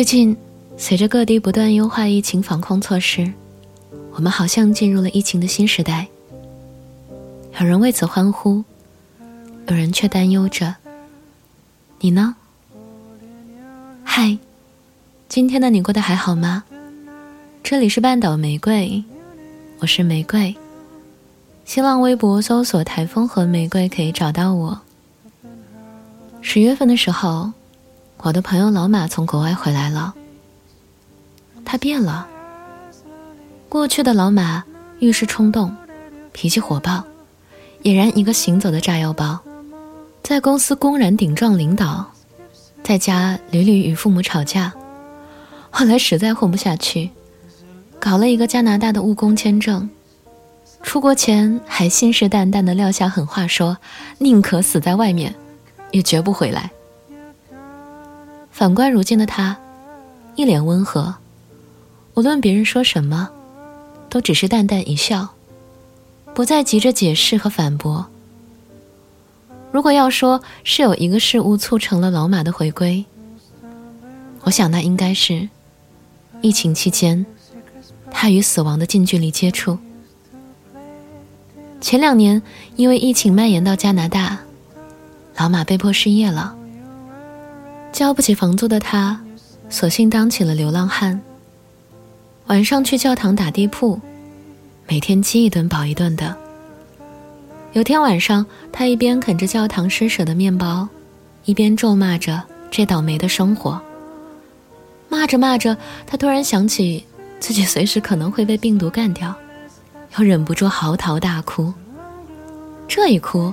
[0.00, 0.34] 最近，
[0.78, 3.30] 随着各地不断优化疫情防控措施，
[4.14, 6.08] 我们好像进入了疫情的新时代。
[7.60, 8.64] 有人为此欢呼，
[9.66, 10.74] 有人却担忧着。
[11.98, 12.34] 你呢？
[14.02, 14.38] 嗨，
[15.28, 16.64] 今天的你过得还好吗？
[17.62, 19.04] 这里是半岛玫瑰，
[19.80, 20.56] 我是玫瑰。
[21.66, 24.80] 新浪微博搜索“台风和玫瑰”可以找到我。
[26.40, 27.52] 十月份的时候。
[28.22, 30.14] 我的朋友老马从国外回来了，
[31.64, 32.28] 他变了。
[33.68, 34.62] 过去的老马
[34.98, 35.74] 遇事冲动，
[36.32, 37.02] 脾气火爆，
[37.82, 39.40] 俨然一个行走的炸药包，
[40.22, 42.12] 在公司公然顶撞领导，
[42.82, 44.72] 在家屡屡与父母吵架。
[45.70, 47.10] 后来实在混不下去，
[47.98, 49.88] 搞了一个加拿大的务工签证，
[50.82, 53.78] 出国前还信誓旦旦地撂下狠话，说
[54.18, 55.34] 宁可死在外面，
[55.90, 56.70] 也绝不回来。
[58.60, 59.56] 反观如今的他，
[60.36, 61.14] 一脸温和，
[62.12, 63.30] 无论别人说什么，
[64.10, 65.30] 都只是淡淡一笑，
[66.34, 68.06] 不再急着解释和反驳。
[69.72, 73.02] 如果要说是有一个事物促成了老马的回归，
[74.42, 75.48] 我想那应该是
[76.42, 77.24] 疫情期间
[78.10, 79.78] 他与死亡的近距离接触。
[81.80, 82.42] 前两年
[82.76, 84.36] 因为疫情蔓延到加拿大，
[85.38, 86.56] 老马被迫失业了。
[88.00, 89.20] 交不起房租的他，
[89.68, 91.20] 索性当起了流浪汉。
[92.46, 94.00] 晚上去教堂打地铺，
[94.88, 96.34] 每天饥一顿饱一顿的。
[97.74, 100.88] 有天晚上，他一边啃着教堂施舍的面包，
[101.44, 103.78] 一边咒骂着这倒霉的生活。
[105.10, 105.76] 骂着骂着，
[106.06, 107.04] 他突然想起
[107.38, 109.34] 自己随时可能会被病毒干掉，
[110.16, 111.70] 又忍不住嚎啕大哭。
[112.88, 113.52] 这一哭，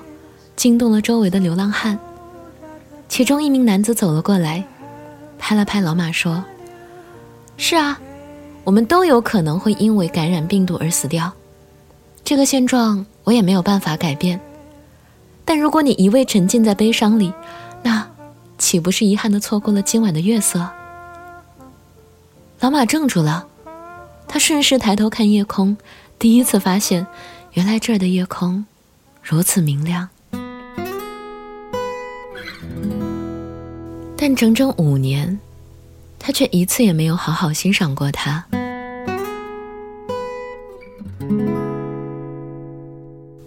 [0.56, 2.00] 惊动了周围的流浪汉。
[3.10, 4.64] 其中一名男子走了过来，
[5.40, 6.44] 拍了拍老马说
[7.58, 8.00] ：“是啊，
[8.64, 11.32] 我们都有可能会因为感染病毒而死掉，
[12.24, 14.40] 这个现状我也没有办法改变。
[15.46, 17.34] 但如果你一味沉浸在悲伤里，
[17.82, 18.06] 那
[18.58, 20.68] 岂不是遗憾的错过了今晚的月色？”
[22.60, 23.48] 老马怔住了，
[24.28, 25.78] 他顺势抬头看夜空，
[26.20, 27.08] 第一次发现，
[27.54, 28.66] 原来这儿的夜空
[29.24, 30.10] 如此明亮。
[34.30, 35.40] 但整整五年，
[36.20, 38.44] 他却一次也没有好好欣赏过它。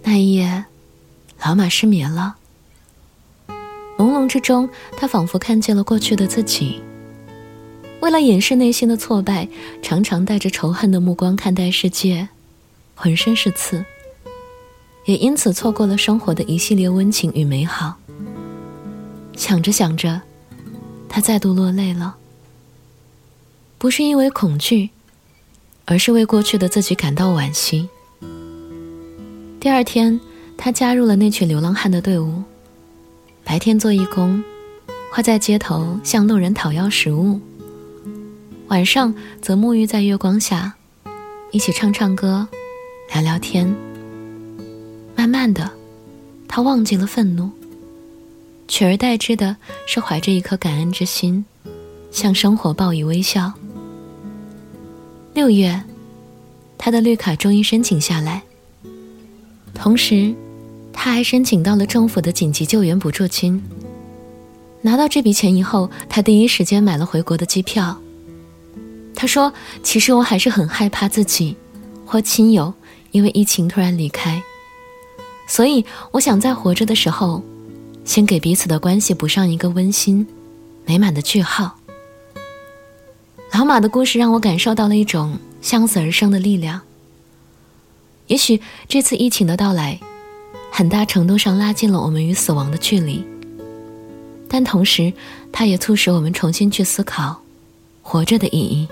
[0.01, 0.65] 那一夜，
[1.45, 2.35] 老马失眠了。
[3.95, 6.81] 朦胧之中，他仿佛看见了过去的自己。
[7.99, 9.47] 为了掩饰内心的挫败，
[9.83, 12.27] 常常带着仇恨的目光看待世界，
[12.95, 13.85] 浑身是刺。
[15.05, 17.97] 也因此错过了生活的一系列温情与美好。
[19.35, 20.19] 想着想着。
[21.13, 22.15] 他再度落泪了，
[23.77, 24.91] 不是因为恐惧，
[25.83, 27.89] 而是为过去的自己感到惋惜。
[29.59, 30.17] 第二天，
[30.57, 32.41] 他加入了那群流浪汉的队伍，
[33.43, 34.41] 白天做义工，
[35.11, 37.37] 会在街头向路人讨要食物；
[38.69, 40.73] 晚上则沐浴在月光下，
[41.51, 42.47] 一起唱唱歌，
[43.11, 43.75] 聊聊天。
[45.13, 45.69] 慢慢的，
[46.47, 47.51] 他忘记了愤怒。
[48.71, 51.43] 取而代之的是怀着一颗感恩之心，
[52.09, 53.51] 向生活报以微笑。
[55.33, 55.83] 六月，
[56.77, 58.41] 他的绿卡终于申请下来，
[59.73, 60.33] 同时，
[60.93, 63.61] 他还申请到了政府的紧急救援补助金。
[64.79, 67.99] 拿到这笔钱以后，他第一时间买了回国的机票。
[69.13, 69.51] 他说
[69.83, 71.57] ：“其实我还是很害怕自己
[72.05, 72.73] 或亲友
[73.11, 74.41] 因为疫情突然离开，
[75.45, 77.43] 所以我想在活着的时候。”
[78.03, 80.27] 先给彼此的关系补上一个温馨、
[80.85, 81.77] 美满的句号。
[83.53, 86.81] 老马的故事让我感受到了一种向死而生的力量。
[88.27, 89.99] 也许这次疫情的到来，
[90.71, 93.23] 很大程度上拉近了我们与死亡的距离，
[94.47, 95.11] 但同时，
[95.51, 97.41] 它也促使我们重新去思考
[98.01, 98.87] 活着的意义。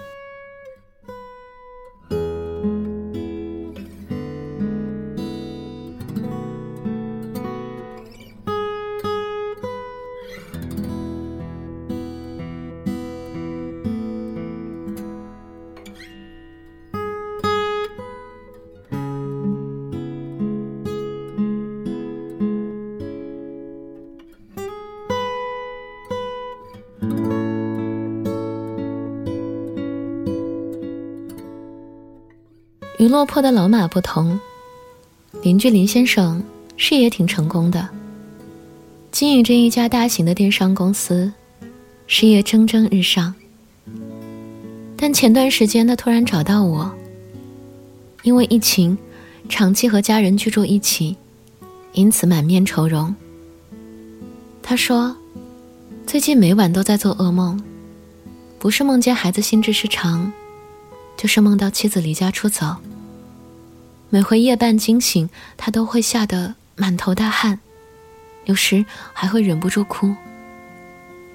[33.00, 34.38] 与落魄的老马不同，
[35.42, 36.44] 邻居林先生
[36.76, 37.88] 事业挺成功的，
[39.10, 41.32] 经营着一家大型的电商公司，
[42.08, 43.34] 事业蒸蒸日上。
[44.98, 46.94] 但前段时间他突然找到我，
[48.24, 48.98] 因为疫情，
[49.48, 51.16] 长期和家人居住一起，
[51.94, 53.16] 因此满面愁容。
[54.62, 55.16] 他说，
[56.06, 57.64] 最近每晚都在做噩梦，
[58.60, 60.30] 不是梦见孩子心智失常，
[61.20, 62.78] 就是梦到妻子离家出走。
[64.10, 67.60] 每回夜半惊醒，他都会吓得满头大汗，
[68.46, 70.16] 有时还会忍不住哭。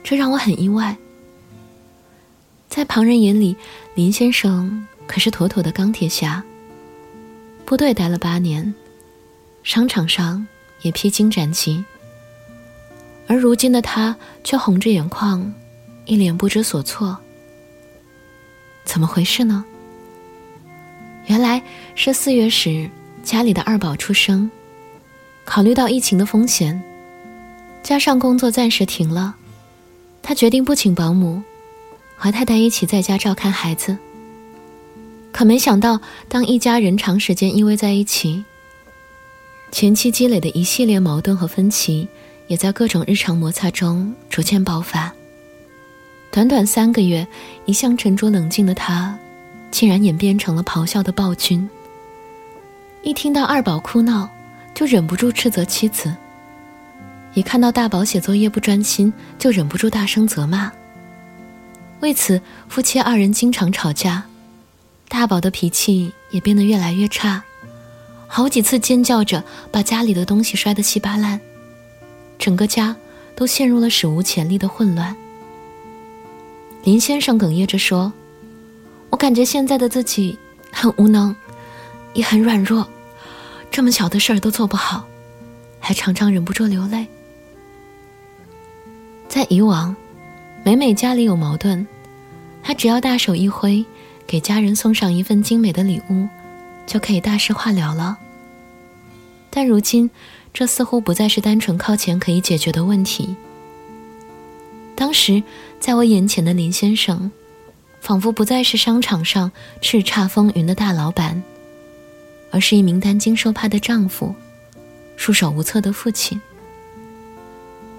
[0.02, 0.96] 这让我很意外。
[2.70, 3.54] 在旁人眼里，
[3.94, 6.42] 林先生可是妥妥的钢铁侠。
[7.66, 8.74] 部队待了八年，
[9.62, 10.46] 商场上
[10.80, 11.84] 也披荆斩棘，
[13.26, 15.52] 而如今的他却红着眼眶，
[16.06, 17.18] 一脸不知所措。
[18.86, 19.62] 怎么回事呢？
[21.26, 21.62] 原来
[21.94, 22.88] 是四月时
[23.22, 24.50] 家里的二宝出生，
[25.44, 26.82] 考虑到疫情的风险，
[27.82, 29.34] 加上工作暂时停了，
[30.22, 31.42] 他决定不请保姆。
[32.16, 33.98] 和太太一起在家照看孩子。
[35.32, 38.44] 可没想到，当一家人长时间依偎在一起，
[39.72, 42.06] 前期积累的一系列矛盾和分歧，
[42.46, 45.12] 也在各种日常摩擦中逐渐爆发。
[46.30, 47.26] 短短三个月，
[47.66, 49.18] 一向沉着冷静的他，
[49.74, 51.68] 竟然演变成了咆哮的暴君。
[53.02, 54.30] 一听到二宝哭闹，
[54.72, 56.14] 就忍不住斥责妻子；
[57.34, 60.70] 一看到大宝写作业不专心，就忍不住大声责骂。
[61.98, 64.22] 为此，夫妻二人经常吵架，
[65.08, 67.42] 大宝的脾气也变得越来越差，
[68.28, 69.42] 好几次尖叫着
[69.72, 71.40] 把家里的东西摔得稀巴烂，
[72.38, 72.94] 整个家
[73.34, 75.16] 都陷入了史无前例的混乱。
[76.84, 78.12] 林先生哽咽着说
[79.14, 80.36] ：“我感觉现在的自己
[80.72, 81.32] 很无能，
[82.14, 82.84] 也很软弱，
[83.70, 85.06] 这么小的事儿都做不好，
[85.78, 87.06] 还常常忍不住流泪。
[89.28, 89.94] 在以往，
[90.64, 91.86] 每每家里有矛盾。”
[92.60, 93.84] 他只要大手一挥，
[94.26, 96.28] 给家人送上一份精美的礼物，
[96.84, 98.18] 就可以大事化了了。
[99.48, 100.10] 但如今，
[100.52, 103.36] 这似乎不再是单纯靠钱可以解决的问题。
[104.96, 105.40] 当时，
[105.78, 107.30] 在我眼前的林先生，
[108.04, 111.42] 仿佛不再是商场上叱咤风云的大老板，
[112.50, 114.34] 而是一名担惊受怕的丈夫，
[115.16, 116.38] 束手无策的父亲。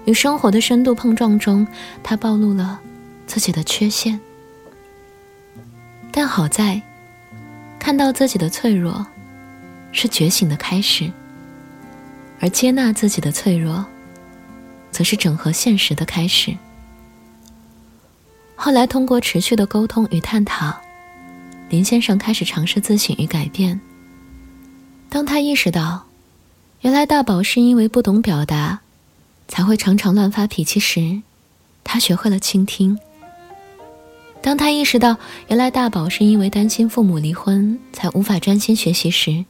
[0.04, 1.66] 与生活的深度碰撞中，
[2.04, 2.78] 他暴露了
[3.26, 4.20] 自己的缺陷。
[6.12, 6.80] 但好在，
[7.76, 9.04] 看到自己的脆弱，
[9.90, 11.10] 是觉醒的开始；
[12.38, 13.84] 而接纳自己的脆弱，
[14.92, 16.56] 则是整合现实的开始。
[18.56, 20.74] 后来，通过持续的沟通与探讨，
[21.68, 23.78] 林先生开始尝试自省与改变。
[25.08, 26.06] 当他意识到，
[26.80, 28.80] 原来大宝是因为不懂表达，
[29.46, 31.20] 才会常常乱发脾气时，
[31.84, 32.98] 他学会了倾听。
[34.42, 35.16] 当他意识到
[35.48, 39.44] 原来大宝是因为担心父母离婚才无法专心学习时，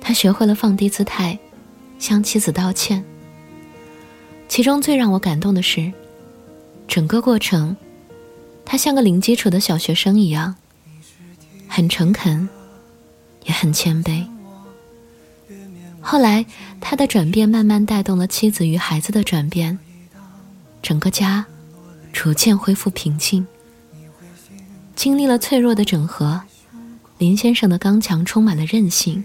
[0.00, 1.38] 他学会了放低姿态，
[1.98, 3.04] 向妻子道歉。
[4.48, 5.92] 其中最让我感动的是，
[6.86, 7.76] 整个过程，
[8.70, 10.54] 他像个零基础的小学生一样，
[11.66, 12.46] 很诚恳，
[13.46, 14.26] 也很谦卑。
[16.02, 16.44] 后来，
[16.78, 19.78] 他的转变慢慢带动了妻子与孩子的转变，
[20.82, 21.46] 整个家
[22.12, 23.46] 逐渐恢复平静。
[24.94, 26.42] 经历了脆弱的整合，
[27.16, 29.24] 林先生的刚强充满了韧性，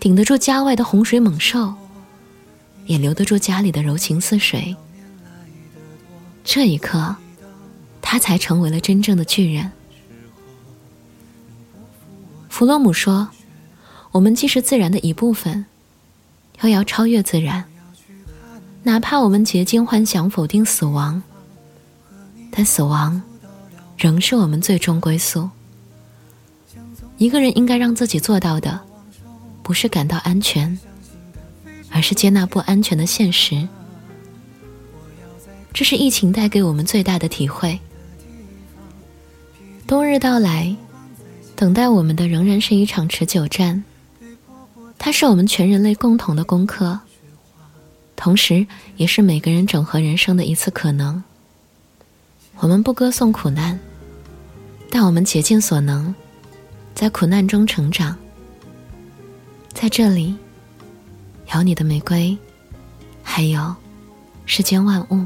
[0.00, 1.72] 顶得住家外的洪水猛兽，
[2.86, 4.74] 也留得住家里的柔情似水。
[6.42, 7.14] 这一刻，
[8.08, 9.68] 他才成为了真正的巨人。
[12.48, 13.28] 弗洛姆说
[14.12, 15.66] ：“我们既是自然的一部分，
[16.62, 17.64] 又要超越自然。
[18.84, 21.20] 哪怕我们竭尽幻想否定死亡，
[22.52, 23.20] 但死亡。”
[23.98, 25.48] 仍是我们最终归宿。
[27.16, 28.78] 一个人应该让自己做到的，
[29.64, 30.78] 不是感到安全，
[31.90, 33.66] 而是接纳不安全的现实。
[35.72, 37.80] 这是疫情带给我们最大的体会。
[39.86, 40.74] 冬日到来，
[41.54, 43.84] 等待我们的仍然是一场持久战。
[44.98, 46.98] 它是我们全人类共同的功课，
[48.16, 48.66] 同时
[48.96, 51.22] 也是每个人整合人生的一次可能。
[52.56, 53.78] 我们不歌颂苦难，
[54.90, 56.12] 但我们竭尽所能，
[56.92, 58.16] 在苦难中成长。
[59.72, 60.34] 在这里，
[61.54, 62.36] 有你的玫瑰，
[63.22, 63.72] 还有
[64.46, 65.24] 世间万物。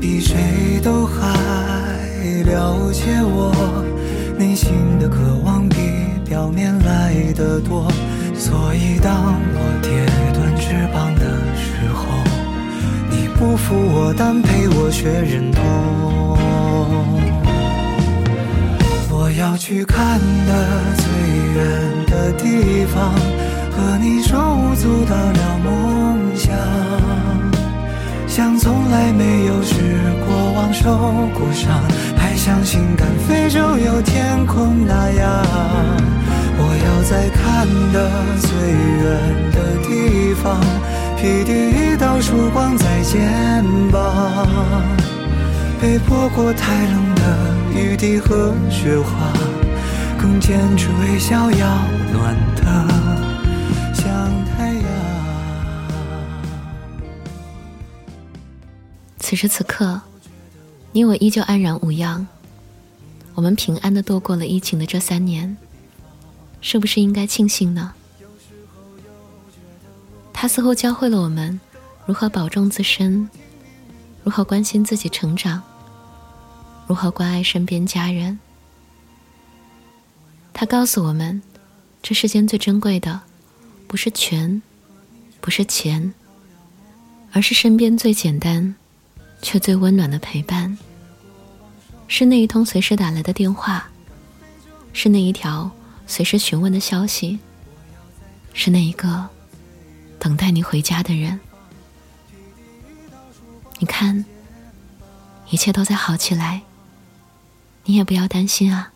[0.00, 1.28] 比谁都还
[2.44, 3.52] 了解我
[4.38, 5.76] 内心的渴望，比
[6.24, 7.86] 表面来的多。
[8.34, 11.20] 所以当我跌断翅膀的
[11.54, 12.00] 时候，
[13.10, 15.60] 你不负我但陪我学忍痛。
[19.12, 21.04] 我要去看的最
[21.54, 21.60] 远
[22.06, 23.12] 的地方，
[23.70, 26.56] 和你手舞足到了梦想，
[28.26, 29.49] 像从来没有、
[30.82, 30.96] 受
[31.34, 31.82] 过伤，
[32.16, 35.44] 还相信敢飞就有天空那样。
[36.56, 37.96] 我要在看的
[38.40, 38.48] 最
[39.02, 39.06] 远
[39.52, 40.58] 的地方，
[41.18, 44.46] 披第一道曙光在肩膀，
[45.78, 47.36] 被泼过太冷的
[47.78, 49.30] 雨滴和雪花，
[50.18, 51.66] 更坚持微笑要
[52.10, 52.64] 暖的
[53.92, 54.08] 像
[54.56, 54.84] 太阳。
[59.18, 60.00] 此时此刻，
[60.92, 62.26] 你我依旧安然无恙，
[63.34, 65.56] 我们平安的度过了疫情的这三年。
[66.62, 67.94] 是不是应该庆幸呢？
[70.32, 71.58] 他似乎教会了我们
[72.04, 73.28] 如何保重自身，
[74.24, 75.62] 如何关心自己成长，
[76.86, 78.38] 如何关爱身边家人。
[80.52, 81.40] 他告诉我们，
[82.02, 83.20] 这世间最珍贵的，
[83.86, 84.60] 不是权，
[85.40, 86.12] 不是钱，
[87.32, 88.74] 而是身边最简单，
[89.42, 90.76] 却最温暖的陪伴。
[92.08, 93.88] 是那一通随时打来的电话，
[94.92, 95.70] 是那一条。
[96.06, 97.38] 随时询问的消息，
[98.52, 99.28] 是那一个
[100.18, 101.38] 等待你回家的人。
[103.78, 104.24] 你看，
[105.50, 106.62] 一切都在好起来，
[107.84, 108.92] 你也不要担心啊。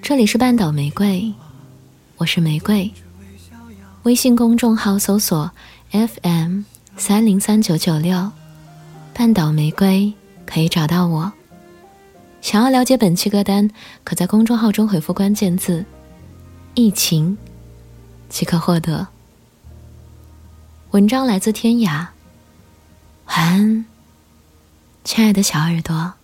[0.00, 1.30] 这里是半岛玫瑰，
[2.16, 2.90] 我是玫瑰。
[4.04, 5.50] 微信公众号搜索
[5.90, 6.62] FM
[6.98, 8.32] 三零三九九六，
[9.12, 10.12] 半岛玫瑰
[10.46, 11.30] 可以找到我。
[12.40, 13.70] 想要了解本期歌单，
[14.02, 15.84] 可在公众号中回复关键字
[16.74, 17.36] “疫情”，
[18.30, 19.06] 即可获得。
[20.92, 22.06] 文章来自天涯，
[23.26, 23.84] 晚安，
[25.04, 26.14] 亲爱的小耳朵。